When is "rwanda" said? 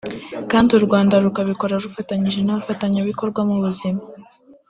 0.85-1.15